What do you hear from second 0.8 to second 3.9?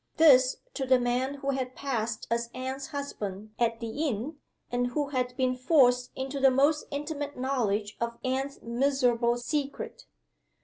the man who had passed as Anne's husband at